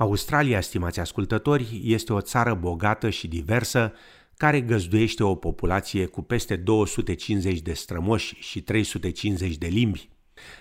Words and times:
Australia, 0.00 0.60
stimați 0.60 1.00
ascultători, 1.00 1.80
este 1.84 2.12
o 2.12 2.20
țară 2.20 2.54
bogată 2.54 3.10
și 3.10 3.28
diversă 3.28 3.92
care 4.36 4.60
găzduiește 4.60 5.22
o 5.22 5.34
populație 5.34 6.06
cu 6.06 6.22
peste 6.22 6.56
250 6.56 7.60
de 7.60 7.72
strămoși 7.72 8.34
și 8.38 8.62
350 8.62 9.56
de 9.56 9.66
limbi. 9.66 10.08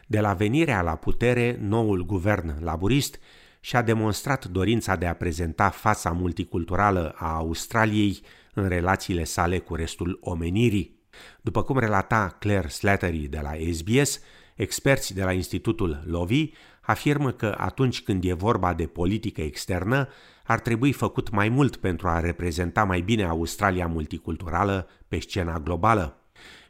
De 0.08 0.20
la 0.20 0.34
venirea 0.34 0.82
la 0.82 0.96
putere, 0.96 1.58
noul 1.62 2.06
guvern 2.06 2.64
laburist 2.64 3.20
și-a 3.60 3.82
demonstrat 3.82 4.46
dorința 4.46 4.96
de 4.96 5.06
a 5.06 5.16
prezenta 5.16 5.70
fața 5.70 6.12
multiculturală 6.12 7.14
a 7.18 7.36
Australiei 7.36 8.20
în 8.54 8.68
relațiile 8.68 9.24
sale 9.24 9.60
cu 9.60 9.76
restul 9.76 10.20
omenirii. 10.22 11.00
După 11.42 11.64
cum 11.64 11.80
relata 11.80 12.36
Claire 12.40 12.68
Slattery 12.68 13.18
de 13.18 13.40
la 13.42 13.52
SBS, 13.72 14.20
experți 14.56 15.14
de 15.14 15.24
la 15.24 15.32
Institutul 15.32 16.04
Lovi 16.06 16.52
afirmă 16.82 17.32
că 17.32 17.56
atunci 17.58 18.02
când 18.02 18.24
e 18.24 18.34
vorba 18.34 18.74
de 18.74 18.86
politică 18.86 19.42
externă, 19.42 20.08
ar 20.44 20.60
trebui 20.60 20.92
făcut 20.92 21.30
mai 21.30 21.50
mult 21.50 21.76
pentru 21.76 22.08
a 22.08 22.20
reprezenta 22.20 22.84
mai 22.84 23.02
bine 23.02 23.24
Australia 23.24 23.88
multiculturală 23.88 24.88
pe 25.08 25.20
scena 25.20 25.60
globală. 25.60 26.24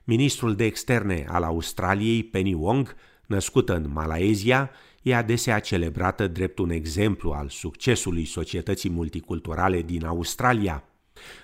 Ministrul 0.03 0.55
de 0.55 0.65
externe 0.65 1.25
al 1.27 1.43
Australiei, 1.43 2.23
Penny 2.23 2.53
Wong, 2.53 2.95
născută 3.25 3.75
în 3.75 3.91
Malaezia, 3.93 4.71
e 5.01 5.15
adesea 5.15 5.59
celebrată 5.59 6.27
drept 6.27 6.59
un 6.59 6.69
exemplu 6.69 7.31
al 7.31 7.49
succesului 7.49 8.25
societății 8.25 8.89
multiculturale 8.89 9.81
din 9.81 10.05
Australia. 10.05 10.83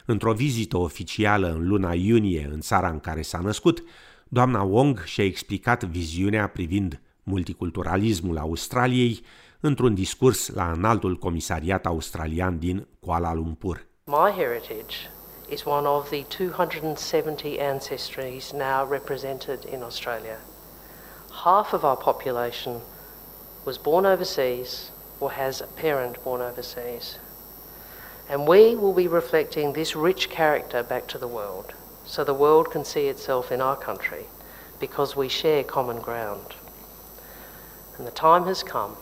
Într-o 0.06 0.34
vizită 0.34 0.78
oficială 0.78 1.54
în 1.54 1.68
luna 1.68 1.94
iunie 1.94 2.50
în 2.52 2.60
țara 2.60 2.90
în 2.90 3.00
care 3.00 3.22
s-a 3.22 3.40
născut, 3.40 3.84
doamna 4.28 4.62
Wong 4.62 5.04
și-a 5.04 5.24
explicat 5.24 5.84
viziunea 5.84 6.48
privind 6.48 7.02
multiculturalismul 7.26 8.38
Australiei 8.38 9.22
într-un 9.60 9.94
discurs 9.94 10.50
la 10.50 10.72
înaltul 10.72 11.18
comisariat 11.18 11.86
australian 11.86 12.60
din 12.60 12.88
Kuala 13.00 13.34
Lumpur. 13.34 13.86
My 14.06 14.32
heritage 14.32 14.96
is 15.50 15.66
one 15.66 15.88
of 15.88 16.10
the 16.10 16.24
270 16.38 17.58
ancestries 17.60 18.52
now 18.52 18.88
represented 18.90 19.60
in 19.74 19.82
Australia. 19.82 20.38
Half 21.44 21.74
of 21.74 21.84
our 21.84 21.98
population 21.98 22.74
was 23.66 23.78
born 23.78 24.06
overseas 24.06 24.92
or 25.20 25.32
has 25.32 25.62
a 25.62 25.68
parent 25.82 26.24
born 26.24 26.42
overseas. 26.42 27.20
And 28.30 28.48
we 28.48 28.76
will 28.76 28.94
be 28.94 29.08
reflecting 29.08 29.74
this 29.74 29.96
rich 29.96 30.30
character 30.30 30.84
back 30.84 31.08
to 31.08 31.18
the 31.18 31.28
world 31.28 31.74
so 32.06 32.24
the 32.24 32.34
world 32.34 32.72
can 32.72 32.84
see 32.84 33.08
itself 33.08 33.52
in 33.52 33.62
our 33.62 33.78
country 33.78 34.26
because 34.80 35.16
we 35.16 35.28
share 35.30 35.64
common 35.64 36.00
ground. 36.02 36.56
And 37.98 38.08
the 38.08 38.22
time 38.22 38.46
has 38.46 38.62
come 38.62 38.94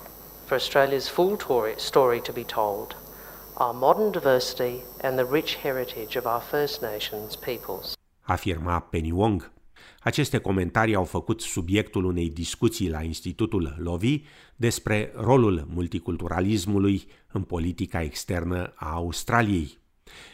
for 0.45 0.55
Australia's 0.55 1.07
full 1.09 1.37
story 1.77 2.21
to 2.21 2.31
be 2.31 2.43
told, 2.43 2.95
our 3.55 3.73
modern 3.73 4.11
diversity 4.11 4.83
and 5.01 5.17
the 5.17 5.25
rich 5.31 5.55
heritage 5.55 6.15
of 6.17 6.25
our 6.25 6.41
First 6.41 6.81
Nations 6.81 7.35
peoples. 7.35 7.93
Afirma 8.21 8.79
Penny 8.79 9.11
Wong. 9.11 9.51
Aceste 9.99 10.37
comentarii 10.37 10.95
au 10.95 11.03
făcut 11.03 11.41
subiectul 11.41 12.03
unei 12.03 12.29
discuții 12.29 12.89
la 12.89 13.01
Institutul 13.01 13.75
Lovi 13.77 14.23
despre 14.55 15.11
rolul 15.15 15.67
multiculturalismului 15.73 17.07
în 17.31 17.41
politica 17.41 18.01
externă 18.01 18.73
a 18.75 18.93
Australiei. 18.93 19.77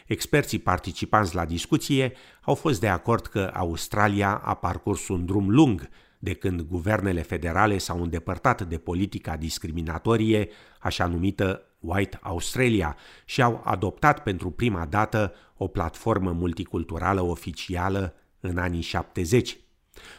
Experții 0.08 0.60
participanți 0.60 1.36
la 1.36 1.46
discuție 1.46 2.14
au 2.42 2.56
fost 2.56 2.80
de 2.80 2.88
acord 2.88 3.26
că 3.26 3.52
Australia 3.54 4.42
a 4.44 4.54
parcurs 4.54 5.08
un 5.08 5.26
drum 5.26 5.50
lung 5.50 5.90
de 6.20 6.34
când 6.34 6.62
guvernele 6.62 7.22
federale 7.22 7.78
s-au 7.78 8.02
îndepărtat 8.02 8.62
de 8.62 8.78
politica 8.78 9.38
discriminatorie, 9.38 10.50
așa 10.80 11.06
numită 11.06 11.62
White 11.80 12.20
Australia, 12.22 12.98
și 13.26 13.42
au 13.42 13.62
adoptat 13.64 14.24
pentru 14.24 14.50
prima 14.52 14.86
dată 14.86 15.34
o 15.58 15.68
platformă 15.68 16.32
multiculturală 16.32 17.22
oficială 17.22 18.14
în 18.40 18.58
anii 18.58 18.82
70. 18.82 19.58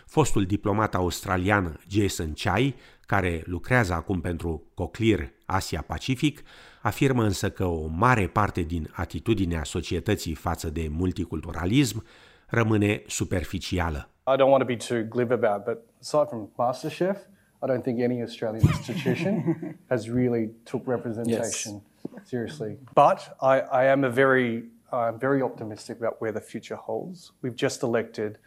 Fostul 0.06 0.44
diplomat 0.44 0.94
australian 0.94 1.80
Jason 1.88 2.32
Chai, 2.32 2.74
care 3.06 3.42
lucrează 3.46 3.92
acum 3.92 4.20
pentru 4.20 4.70
Coclear 4.74 5.32
Asia 5.46 5.82
Pacific, 5.82 6.42
afirmă 6.82 7.24
însă 7.24 7.50
că 7.50 7.64
o 7.64 7.86
mare 7.86 8.26
parte 8.26 8.62
din 8.62 8.90
atitudinea 8.92 9.64
societății 9.64 10.34
față 10.34 10.70
de 10.70 10.88
multiculturalism 10.90 12.04
rămâne 12.46 13.02
superficială. 13.06 14.10
I 14.30 14.36
don't 14.36 14.50
want 14.50 14.60
to 14.60 14.66
be 14.66 14.76
too 14.76 15.02
glib 15.02 15.32
about, 15.32 15.66
but 15.66 15.84
aside 16.00 16.30
from 16.30 16.46
MasterChef, 16.56 17.18
I 17.62 17.66
don't 17.66 17.84
think 17.84 18.00
any 18.00 18.22
Australian 18.22 18.66
institution 18.76 19.76
has 19.90 20.08
really 20.08 20.50
took 20.64 20.86
representation 20.86 21.82
yes. 22.14 22.30
seriously. 22.30 22.78
But 22.94 23.36
I, 23.42 23.60
I 23.60 23.84
am 23.86 24.04
a 24.04 24.10
very, 24.10 24.66
I'm 24.92 25.18
very 25.18 25.42
optimistic 25.42 25.98
about 25.98 26.20
where 26.20 26.30
the 26.30 26.40
future 26.40 26.76
holds. 26.76 27.32
We've 27.42 27.56
just 27.56 27.82
elected 27.82 28.38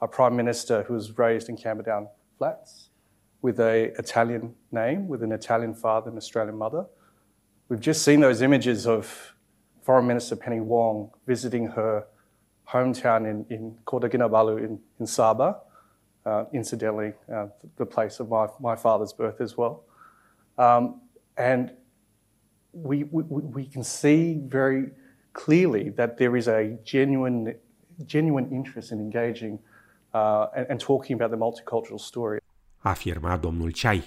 a 0.00 0.06
prime 0.06 0.36
minister 0.36 0.84
who 0.84 0.94
was 0.94 1.18
raised 1.18 1.48
in 1.48 1.56
Camberdown 1.56 2.06
Flats 2.38 2.90
with 3.42 3.58
a 3.58 3.92
Italian 3.98 4.54
name, 4.70 5.08
with 5.08 5.24
an 5.24 5.32
Italian 5.32 5.74
father 5.74 6.08
and 6.08 6.16
Australian 6.16 6.56
mother. 6.56 6.86
We've 7.68 7.80
just 7.80 8.04
seen 8.04 8.20
those 8.20 8.42
images 8.42 8.86
of 8.86 9.34
Foreign 9.82 10.06
Minister 10.06 10.36
Penny 10.36 10.60
Wong 10.60 11.10
visiting 11.26 11.66
her 11.66 12.06
hometown 12.72 13.30
in, 13.30 13.44
in 13.54 13.76
Kota 13.84 14.08
Kinabalu 14.08 14.58
in, 14.58 14.78
in 14.98 15.06
Sabah, 15.06 15.56
uh, 16.24 16.44
incidentally, 16.52 17.12
uh, 17.32 17.46
the 17.76 17.86
place 17.86 18.20
of 18.20 18.28
my, 18.28 18.46
my 18.60 18.76
father's 18.76 19.12
birth 19.12 19.40
as 19.40 19.56
well. 19.56 19.84
Um, 20.58 21.00
and 21.36 21.72
we, 22.72 23.04
we, 23.04 23.22
we 23.24 23.66
can 23.66 23.84
see 23.84 24.40
very 24.44 24.90
clearly 25.32 25.90
that 25.90 26.18
there 26.18 26.36
is 26.36 26.48
a 26.48 26.78
genuine, 26.84 27.54
genuine 28.06 28.50
interest 28.50 28.92
in 28.92 28.98
engaging 29.00 29.58
uh, 30.14 30.46
and, 30.56 30.66
and 30.70 30.80
talking 30.80 31.14
about 31.14 31.30
the 31.30 31.36
multicultural 31.36 32.00
story. 32.00 32.40
Afirma 32.84 33.38
domnul 33.40 33.74
Chai. 33.74 34.02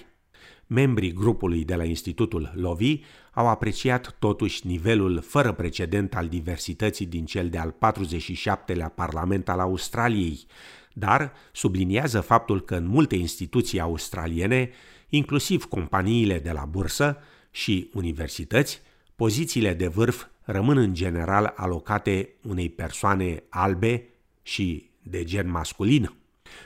Membrii 0.66 1.12
grupului 1.12 1.64
de 1.64 1.74
la 1.74 1.84
Institutul 1.84 2.52
Lovi 2.54 3.00
au 3.32 3.48
apreciat 3.48 4.16
totuși 4.18 4.66
nivelul 4.66 5.20
fără 5.20 5.52
precedent 5.52 6.14
al 6.14 6.28
diversității 6.28 7.06
din 7.06 7.24
cel 7.24 7.48
de-al 7.48 7.74
47-lea 7.74 8.94
Parlament 8.94 9.48
al 9.48 9.60
Australiei, 9.60 10.46
dar 10.92 11.32
subliniază 11.52 12.20
faptul 12.20 12.60
că 12.60 12.74
în 12.74 12.86
multe 12.86 13.16
instituții 13.16 13.80
australiene, 13.80 14.70
inclusiv 15.08 15.64
companiile 15.64 16.38
de 16.38 16.50
la 16.50 16.64
bursă 16.64 17.18
și 17.50 17.90
universități, 17.94 18.82
pozițiile 19.16 19.74
de 19.74 19.86
vârf 19.86 20.26
rămân 20.42 20.76
în 20.76 20.94
general 20.94 21.52
alocate 21.56 22.28
unei 22.42 22.68
persoane 22.68 23.42
albe 23.48 24.08
și 24.42 24.90
de 25.02 25.24
gen 25.24 25.50
masculin. 25.50 26.12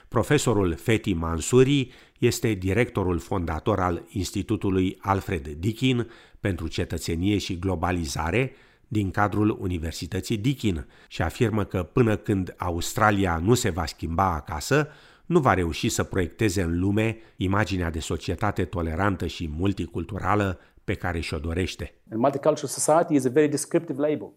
Profesorul 0.09 0.75
Feti 0.75 1.13
Mansuri 1.13 1.91
este 2.19 2.53
directorul 2.53 3.19
fondator 3.19 3.81
al 3.81 4.07
Institutului 4.09 4.99
Alfred 5.01 5.49
Dickin 5.49 6.11
pentru 6.41 6.69
cetățenie 6.69 7.39
și 7.39 7.59
globalizare 7.59 8.53
din 8.89 9.11
cadrul 9.11 9.57
Universității 9.61 10.37
Dickin 10.37 10.87
și 11.09 11.23
afirmă 11.23 11.65
că 11.65 11.83
până 11.83 12.17
când 12.17 12.55
Australia 12.57 13.41
nu 13.45 13.55
se 13.55 13.71
va 13.71 13.87
schimba 13.87 14.35
acasă, 14.35 14.89
nu 15.27 15.41
va 15.41 15.55
reuși 15.55 15.89
să 15.89 16.05
proiecteze 16.05 16.63
în 16.63 16.79
lume 16.79 17.17
imaginea 17.37 17.91
de 17.91 18.01
societate 18.01 18.65
tolerantă 18.65 19.27
și 19.27 19.51
multiculturală 19.57 20.59
pe 20.85 20.95
care 20.95 21.21
și-o 21.21 21.39
dorește. 21.39 21.95
And 22.11 22.21
multicultural 22.21 22.69
society 22.69 23.15
is 23.15 23.25
a 23.25 23.29
very 23.29 23.49
descriptive 23.49 24.01
label. 24.01 24.33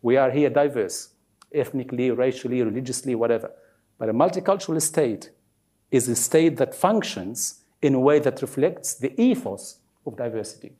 We 0.00 0.18
are 0.18 0.32
here 0.32 0.66
diverse, 0.66 1.08
ethnically, 1.48 2.10
racially, 2.10 2.62
religiously, 2.62 3.14
whatever. 3.14 3.50
But 4.00 4.08
a 4.08 4.14
multicultural 4.14 4.80
state 4.80 5.30
is 5.90 6.08
a 6.08 6.16
state 6.16 6.56
that 6.56 6.74
functions 6.74 7.64
in 7.82 7.94
a 7.94 8.00
way 8.00 8.18
that 8.18 8.40
reflects 8.40 8.94
the 8.94 9.12
ethos 9.20 9.76
of 10.06 10.16
diversity. 10.16 10.72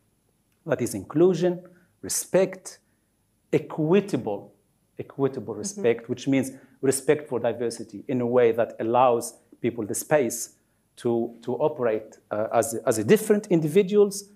That 0.64 0.80
is 0.80 0.94
inclusion, 0.94 1.62
respect, 2.00 2.78
equitable, 3.52 4.54
equitable 4.98 5.52
mm-hmm. 5.52 5.58
respect, 5.58 6.08
which 6.08 6.28
means 6.28 6.52
respect 6.80 7.28
for 7.28 7.38
diversity 7.38 8.04
in 8.08 8.22
a 8.22 8.26
way 8.26 8.52
that 8.52 8.74
allows 8.80 9.34
people 9.60 9.84
the 9.84 9.94
space 9.94 10.54
to, 10.96 11.34
to 11.42 11.56
operate 11.56 12.16
uh, 12.30 12.46
as, 12.54 12.74
as 12.86 13.04
different 13.04 13.48
individuals. 13.48 14.30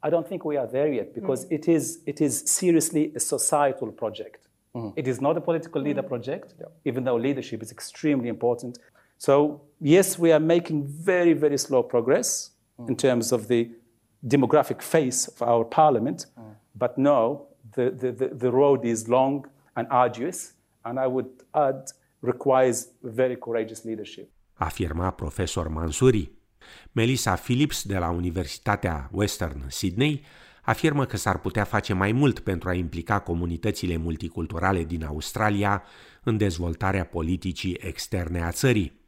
I 0.00 0.10
don't 0.10 0.28
think 0.28 0.44
we 0.44 0.56
are 0.56 0.66
there 0.68 0.92
yet 0.92 1.12
because 1.12 1.44
mm. 1.46 1.52
it, 1.52 1.66
is, 1.66 2.02
it 2.06 2.20
is 2.20 2.48
seriously 2.48 3.12
a 3.16 3.20
societal 3.20 3.90
project. 3.90 4.47
Mm. 4.74 4.92
It 4.96 5.08
is 5.08 5.20
not 5.20 5.36
a 5.36 5.40
political 5.40 5.80
leader 5.80 6.02
mm. 6.02 6.08
project, 6.08 6.54
yeah. 6.60 6.66
even 6.84 7.04
though 7.04 7.16
leadership 7.16 7.62
is 7.62 7.72
extremely 7.72 8.28
important. 8.28 8.78
So, 9.18 9.62
yes, 9.80 10.18
we 10.18 10.32
are 10.32 10.40
making 10.40 10.86
very, 10.86 11.32
very 11.32 11.58
slow 11.58 11.82
progress 11.82 12.50
mm. 12.78 12.88
in 12.88 12.96
terms 12.96 13.32
of 13.32 13.48
the 13.48 13.70
demographic 14.26 14.82
face 14.82 15.28
of 15.28 15.42
our 15.42 15.64
parliament, 15.64 16.26
mm. 16.38 16.54
but 16.74 16.98
no, 16.98 17.46
the, 17.74 17.90
the, 17.90 18.28
the 18.34 18.50
road 18.50 18.84
is 18.84 19.08
long 19.08 19.46
and 19.76 19.86
arduous, 19.90 20.54
and 20.84 20.98
I 20.98 21.06
would 21.06 21.30
add, 21.54 21.90
requires 22.22 22.88
very 23.02 23.36
courageous 23.36 23.84
leadership. 23.84 24.30
Afirma 24.60 25.12
profesor 25.12 25.68
Mansuri. 25.68 26.28
Melissa 26.92 27.36
Phillips 27.36 27.86
de 27.86 27.98
la 27.98 28.10
Universitatea 28.10 29.08
Western 29.12 29.70
Sydney 29.70 30.22
afirmă 30.68 31.04
că 31.04 31.16
s-ar 31.16 31.38
putea 31.38 31.64
face 31.64 31.92
mai 31.92 32.12
mult 32.12 32.38
pentru 32.38 32.68
a 32.68 32.72
implica 32.72 33.18
comunitățile 33.18 33.96
multiculturale 33.96 34.84
din 34.84 35.04
Australia 35.04 35.82
în 36.22 36.36
dezvoltarea 36.36 37.04
politicii 37.04 37.76
externe 37.80 38.42
a 38.42 38.50
țării. 38.50 39.00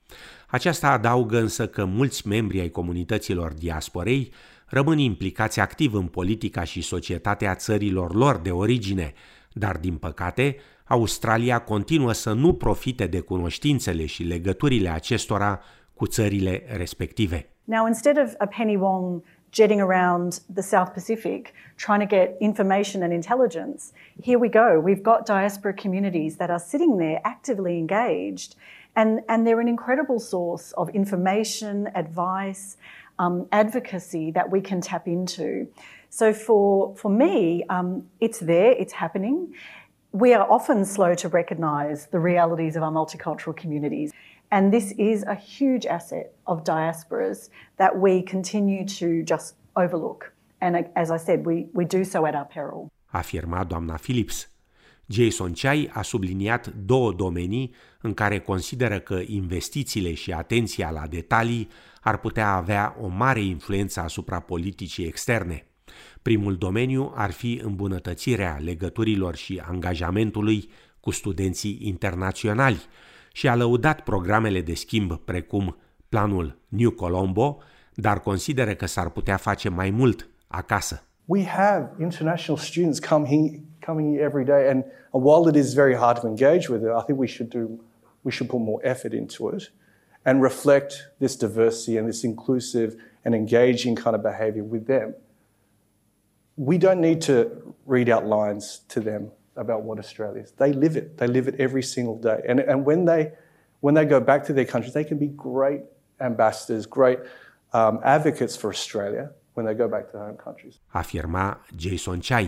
Aceasta 0.47 0.91
adaugă 0.91 1.39
însă 1.39 1.67
că 1.67 1.85
mulți 1.85 2.29
membri 2.29 2.61
ai 2.61 2.69
comunităților 2.69 3.53
diasporei 3.53 4.33
rămân 4.67 4.99
implicați 4.99 5.61
activ 5.61 5.95
în 5.95 6.07
politica 6.07 6.65
și 6.65 6.81
societatea 6.81 7.55
țărilor 7.55 8.15
lor 8.15 8.37
de 8.37 8.51
origine, 8.51 9.13
dar 9.53 9.77
din 9.77 9.97
păcate, 9.97 10.57
Australia 10.85 11.59
continuă 11.59 12.13
să 12.13 12.33
nu 12.33 12.55
profite 12.55 13.07
de 13.07 13.21
cunoștințele 13.21 14.07
și 14.07 14.23
legăturile 14.23 14.89
acestora 14.89 15.61
cu 15.95 16.07
țările 16.07 16.63
respective. 16.77 17.49
Now, 17.65 17.87
instead 17.87 18.19
of 18.19 18.33
a 18.39 18.47
Penny 18.47 18.77
Wong 18.77 19.23
jetting 19.51 19.81
around 19.81 20.41
the 20.49 20.63
South 20.63 20.95
Pacific 20.95 21.55
trying 21.77 22.01
to 22.01 22.07
get 22.07 22.37
information 22.41 23.03
and 23.03 23.13
intelligence. 23.13 23.93
Here 24.23 24.39
we 24.39 24.49
go. 24.49 24.79
We've 24.79 25.03
got 25.03 25.27
diaspora 25.27 25.75
communities 25.75 26.37
that 26.37 26.51
are 26.51 26.59
sitting 26.59 26.99
there 26.99 27.21
actively 27.25 27.79
engaged, 27.79 28.57
and, 28.97 29.21
and 29.29 29.47
they're 29.47 29.61
an 29.61 29.69
incredible 29.69 30.21
source 30.21 30.73
of 30.73 30.89
information, 30.91 31.89
advice, 31.95 32.77
um, 33.19 33.47
advocacy 33.53 34.31
that 34.33 34.51
we 34.51 34.61
can 34.61 34.81
tap 34.81 35.07
into. 35.07 35.69
So 36.11 36.33
for, 36.33 36.95
for 36.97 37.11
me, 37.11 37.65
um, 37.69 38.07
it's 38.21 38.41
there, 38.41 38.73
it's 38.73 38.93
happening. 38.93 39.55
We 40.13 40.35
are 40.35 40.51
often 40.51 40.85
slow 40.85 41.15
to 41.15 41.29
recognise 41.29 42.07
the 42.07 42.19
realities 42.19 42.75
of 42.77 42.83
our 42.83 42.91
multicultural 42.91 43.57
communities. 43.57 44.13
And 44.53 44.73
this 44.73 44.93
is 44.97 45.23
a 45.27 45.35
huge 45.35 45.87
asset 45.87 46.33
of 46.43 46.63
diasporas 46.65 47.49
that 47.77 47.93
we 47.97 48.23
continue 48.23 48.85
to 48.85 49.07
just 49.25 49.55
overlook. 49.77 50.33
And 50.59 50.89
as 50.95 51.11
I 51.11 51.19
said, 51.19 51.47
we, 51.47 51.67
we 51.73 51.85
do 51.85 52.03
so 52.05 52.27
at 52.27 52.35
our 52.35 52.47
peril. 52.47 52.91
Afirma 53.13 53.65
doamna 53.65 53.97
Phillips. 53.97 54.49
Jason 55.07 55.53
Chai 55.53 55.91
a 55.93 56.03
subliniat 56.03 56.67
două 56.67 57.13
domenii 57.13 57.75
în 58.01 58.15
care 58.15 58.39
consideră 58.39 58.99
că 58.99 59.21
investițiile 59.27 60.15
și 60.15 60.33
atenția 60.33 60.91
la 60.91 61.07
detalii 61.07 61.69
ar 62.01 62.19
putea 62.19 62.55
avea 62.55 62.97
o 63.01 63.07
mare 63.07 63.41
influență 63.41 64.01
asupra 64.01 64.41
politicii 64.41 65.07
externe. 65.07 65.67
Primul 66.23 66.57
domeniu 66.57 67.13
ar 67.15 67.31
fi 67.31 67.61
îmbunătățirea 67.65 68.59
legăturilor 68.63 69.37
și 69.37 69.63
angajamentului 69.65 70.71
cu 71.01 71.11
studenții 71.11 71.79
internaționali, 71.83 72.81
și 73.33 73.49
a 73.49 73.55
lăudat 73.55 74.01
programele 74.01 74.61
de 74.61 74.75
schimb 74.75 75.17
precum 75.17 75.77
planul 76.09 76.59
New 76.69 76.91
Colombo, 76.91 77.59
dar 77.95 78.21
consideră 78.21 78.75
că 78.75 78.87
s-ar 78.87 79.11
putea 79.11 79.37
face 79.37 79.69
mai 79.69 79.91
mult 79.91 80.29
acasă. 80.47 81.05
We 81.27 81.45
have 81.45 81.91
international 81.99 82.59
students 82.59 82.99
coming 82.99 83.61
coming 83.87 84.15
here 84.15 84.25
every 84.25 84.45
day, 84.45 84.69
and 84.69 84.85
while 85.11 85.49
it 85.49 85.57
is 85.65 85.75
very 85.75 85.95
hard 85.95 86.19
to 86.21 86.27
engage 86.27 86.69
with 86.69 86.83
it, 86.83 86.89
I 86.89 87.03
think 87.07 87.19
we 87.19 87.27
should 87.27 87.51
do 87.51 87.81
we 88.23 88.31
should 88.31 88.51
put 88.51 88.61
more 88.61 88.81
effort 88.83 89.13
into 89.13 89.55
it 89.55 89.73
and 90.23 90.43
reflect 90.43 91.15
this 91.19 91.37
diversity 91.37 91.99
and 91.99 92.07
this 92.07 92.23
inclusive 92.23 92.97
and 93.25 93.35
engaging 93.35 93.97
kind 93.97 94.15
of 94.15 94.23
behavior 94.23 94.65
with 94.65 94.87
them. 94.87 95.15
We 96.55 96.79
don't 96.79 97.01
need 97.01 97.21
to 97.23 97.35
read 97.87 98.09
out 98.09 98.27
lines 98.27 98.85
to 98.89 99.01
them 99.01 99.31
about 99.65 99.81
what 99.87 99.97
Australia 100.05 100.43
is. 100.47 100.51
They 100.63 100.73
live 100.85 100.95
it. 101.01 101.07
They 101.21 101.29
live 101.37 101.47
it 101.51 101.57
every 101.67 101.85
single 101.95 102.19
day. 102.29 102.39
And, 102.51 102.59
and 102.71 102.79
when, 102.89 103.01
they, 103.11 103.23
when 103.85 103.95
they 103.99 104.07
go 104.15 104.21
back 104.31 104.41
to 104.49 104.53
their 104.53 104.69
countries, 104.73 104.95
they 104.99 105.07
can 105.11 105.19
be 105.27 105.31
great 105.49 105.83
ambassadors, 106.31 106.85
great 106.99 107.19
um, 107.79 107.95
advocates 108.17 108.55
for 108.61 108.69
Australia 108.77 109.25
when 109.55 109.65
they 109.67 109.75
go 109.83 109.89
back 109.95 110.05
to 110.09 110.13
their 110.13 110.27
home 110.29 110.41
countries. 110.47 110.75
Afirma 111.01 111.59
Jason 111.77 112.21
Chai. 112.21 112.47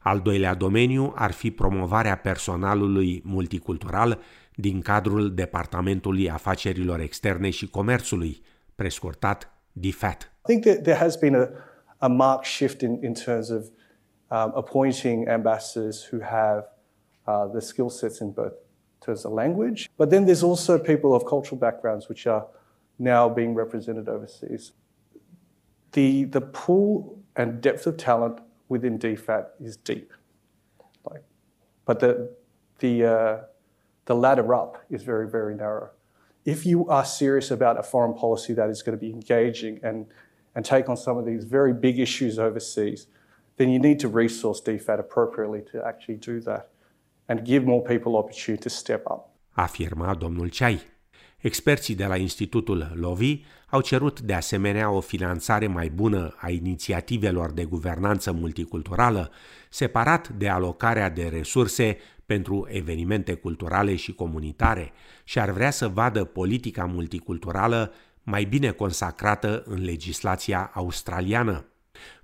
Al 0.00 0.20
doilea 0.20 0.54
domeniu 0.54 1.12
ar 1.14 1.30
fi 1.30 1.50
promovarea 1.50 2.16
personalului 2.16 3.22
multicultural 3.24 4.18
din 4.54 4.80
cadrul 4.80 5.34
Departamentului 5.34 6.30
Afacerilor 6.30 7.00
Externe 7.00 7.50
și 7.50 7.70
Comerțului, 7.70 8.42
prescurtat 8.74 9.50
DFAT. 9.72 10.22
I 10.22 10.52
think 10.52 10.62
that 10.64 10.82
there 10.82 10.98
has 10.98 11.16
been 11.16 11.34
a, 11.34 11.48
a 11.98 12.06
marked 12.06 12.44
shift 12.44 12.80
in, 12.80 12.98
in 13.02 13.14
terms 13.14 13.48
of 13.48 13.64
um, 14.32 14.52
appointing 14.56 15.28
ambassadors 15.28 16.02
who 16.02 16.18
have 16.18 16.64
uh, 17.26 17.46
the 17.48 17.60
skill 17.60 17.90
sets 17.90 18.22
in 18.22 18.32
both 18.32 18.54
terms 19.00 19.26
of 19.26 19.32
language, 19.32 19.90
but 19.98 20.08
then 20.08 20.24
there's 20.24 20.42
also 20.42 20.78
people 20.78 21.14
of 21.14 21.26
cultural 21.26 21.58
backgrounds 21.58 22.08
which 22.08 22.26
are 22.26 22.46
now 22.98 23.28
being 23.28 23.54
represented 23.54 24.08
overseas. 24.08 24.72
The, 25.92 26.24
the 26.24 26.40
pool 26.40 27.18
and 27.36 27.60
depth 27.60 27.86
of 27.86 27.98
talent 27.98 28.40
within 28.70 28.98
DFAT 28.98 29.48
is 29.60 29.76
deep. 29.76 30.10
Like, 31.04 31.22
but 31.84 32.00
the, 32.00 32.34
the, 32.78 33.04
uh, 33.04 33.40
the 34.06 34.14
ladder 34.14 34.54
up 34.54 34.82
is 34.88 35.02
very, 35.02 35.28
very 35.28 35.54
narrow. 35.54 35.90
If 36.46 36.64
you 36.64 36.88
are 36.88 37.04
serious 37.04 37.50
about 37.50 37.78
a 37.78 37.82
foreign 37.82 38.14
policy 38.14 38.54
that 38.54 38.70
is 38.70 38.82
going 38.82 38.98
to 38.98 39.00
be 39.00 39.12
engaging 39.12 39.78
and, 39.82 40.06
and 40.54 40.64
take 40.64 40.88
on 40.88 40.96
some 40.96 41.18
of 41.18 41.26
these 41.26 41.44
very 41.44 41.74
big 41.74 41.98
issues 41.98 42.38
overseas, 42.38 43.08
then 43.54 43.68
you 43.68 43.80
need 43.82 44.00
to 44.00 44.10
resource 44.18 44.60
DFAT 44.62 44.98
appropriately 44.98 45.62
to 45.72 45.78
actually 45.86 46.18
do 46.26 46.38
that 46.38 46.70
and 47.26 47.42
give 47.42 47.64
more 47.64 47.82
people 47.82 48.12
opportunity 48.14 48.62
to 48.62 48.68
step 48.68 49.06
up. 49.06 49.28
Afirma 49.50 50.14
domnul 50.14 50.48
Ceai. 50.48 50.90
Experții 51.38 51.94
de 51.94 52.06
la 52.06 52.16
Institutul 52.16 52.92
Lovi 52.94 53.44
au 53.70 53.80
cerut 53.80 54.20
de 54.20 54.34
asemenea 54.34 54.90
o 54.90 55.00
finanțare 55.00 55.66
mai 55.66 55.88
bună 55.88 56.34
a 56.36 56.50
inițiativelor 56.50 57.52
de 57.52 57.64
guvernanță 57.64 58.32
multiculturală, 58.32 59.30
separat 59.70 60.28
de 60.28 60.48
alocarea 60.48 61.10
de 61.10 61.28
resurse 61.28 61.96
pentru 62.26 62.66
evenimente 62.70 63.34
culturale 63.34 63.96
și 63.96 64.14
comunitare 64.14 64.92
și 65.24 65.38
ar 65.38 65.50
vrea 65.50 65.70
să 65.70 65.88
vadă 65.88 66.24
politica 66.24 66.84
multiculturală 66.84 67.92
mai 68.22 68.44
bine 68.44 68.70
consacrată 68.70 69.62
în 69.66 69.84
legislația 69.84 70.70
australiană. 70.74 71.71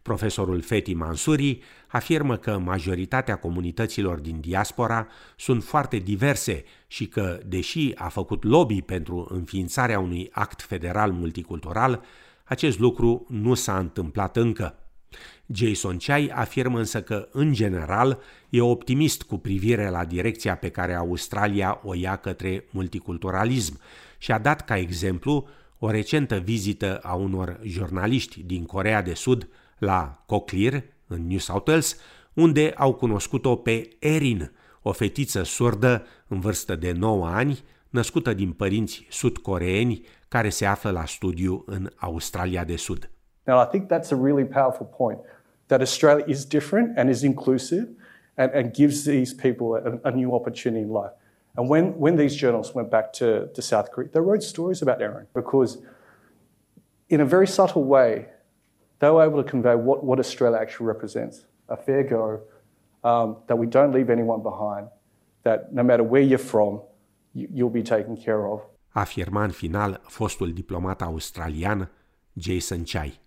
Profesorul 0.08 0.60
Feti 0.60 0.94
Mansuri 0.94 1.62
afirmă 1.86 2.36
că 2.36 2.58
majoritatea 2.58 3.36
comunităților 3.36 4.18
din 4.18 4.40
diaspora 4.40 5.06
sunt 5.36 5.64
foarte 5.64 5.96
diverse 5.96 6.64
și 6.86 7.06
că, 7.06 7.40
deși 7.46 7.92
a 7.94 8.08
făcut 8.08 8.44
lobby 8.44 8.82
pentru 8.82 9.26
înființarea 9.30 9.98
unui 9.98 10.28
act 10.32 10.62
federal 10.62 11.12
multicultural, 11.12 12.02
acest 12.44 12.78
lucru 12.78 13.26
nu 13.28 13.54
s-a 13.54 13.78
întâmplat 13.78 14.36
încă. 14.36 14.78
Jason 15.46 15.96
Chai 15.96 16.30
afirmă 16.34 16.78
însă 16.78 17.02
că, 17.02 17.28
în 17.32 17.52
general, 17.52 18.20
e 18.48 18.60
optimist 18.60 19.22
cu 19.22 19.38
privire 19.38 19.88
la 19.88 20.04
direcția 20.04 20.56
pe 20.56 20.68
care 20.68 20.94
Australia 20.94 21.80
o 21.82 21.94
ia 21.94 22.16
către 22.16 22.64
multiculturalism 22.70 23.80
și 24.18 24.32
a 24.32 24.38
dat 24.38 24.64
ca 24.64 24.78
exemplu 24.78 25.48
o 25.78 25.90
recentă 25.90 26.36
vizită 26.36 26.98
a 27.02 27.14
unor 27.14 27.60
jurnaliști 27.64 28.42
din 28.42 28.64
Corea 28.64 29.02
de 29.02 29.14
Sud 29.14 29.48
la 29.78 30.22
Cochlear, 30.26 30.82
în 31.06 31.26
New 31.26 31.38
South 31.38 31.68
Wales, 31.68 31.96
unde 32.34 32.72
au 32.76 32.94
cunoscut-o 32.94 33.56
pe 33.56 33.88
Erin, 33.98 34.52
o 34.82 34.92
fetiță 34.92 35.42
surdă 35.42 36.06
în 36.28 36.40
vârstă 36.40 36.76
de 36.76 36.92
9 36.92 37.26
ani, 37.26 37.64
născută 37.90 38.32
din 38.32 38.52
părinți 38.52 39.06
sud-coreeni 39.10 40.06
care 40.28 40.48
se 40.48 40.66
află 40.66 40.90
la 40.90 41.04
studiu 41.04 41.62
în 41.66 41.90
Australia 41.96 42.64
de 42.64 42.76
Sud. 42.76 43.10
Now, 43.44 43.62
I 43.62 43.66
think 43.66 43.88
that's 43.88 44.10
a 44.10 44.20
really 44.22 44.44
powerful 44.44 44.86
point 44.96 45.18
that 45.66 45.80
Australia 45.80 46.24
is 46.26 46.44
different 46.44 46.98
and 46.98 47.08
is 47.08 47.22
inclusive 47.22 47.88
and, 48.34 48.54
and 48.54 48.72
gives 48.72 49.04
these 49.04 49.34
people 49.34 49.80
a, 49.84 50.08
a 50.08 50.10
new 50.10 50.34
opportunity 50.34 50.82
in 50.82 50.88
life. 50.88 51.14
And 51.54 51.68
when, 51.68 51.94
when 51.98 52.16
these 52.16 52.36
journalists 52.36 52.74
went 52.74 52.90
back 52.90 53.12
to, 53.14 53.48
to 53.54 53.62
South 53.62 53.90
Korea, 53.90 54.08
they 54.08 54.20
wrote 54.20 54.42
stories 54.42 54.82
about 54.82 55.02
Erin 55.02 55.26
because, 55.34 55.78
in 57.08 57.20
a 57.20 57.24
very 57.24 57.46
subtle 57.46 57.84
way, 57.84 58.28
they 58.98 59.10
were 59.10 59.24
able 59.24 59.42
to 59.42 59.50
convey 59.50 59.74
what, 59.74 60.04
what 60.04 60.18
Australia 60.18 60.58
actually 60.58 60.86
represents 60.86 61.46
a 61.68 61.76
fair 61.76 62.02
go, 62.02 62.40
um, 63.04 63.36
that 63.46 63.56
we 63.56 63.66
don't 63.66 63.92
leave 63.92 64.10
anyone 64.10 64.42
behind, 64.42 64.88
that 65.42 65.72
no 65.72 65.82
matter 65.82 66.02
where 66.02 66.22
you're 66.22 66.46
from, 66.54 66.80
you, 67.34 67.48
you'll 67.54 67.70
be 67.70 67.82
taken 67.82 68.16
care 68.16 68.46
of. 68.46 68.60
Afirma 68.92 69.42
în 69.42 69.50
final 69.50 70.00
fostul 70.06 70.52
diplomat 70.52 71.02
australian 71.02 71.90
Jason 72.32 72.82
Chai. 72.84 73.20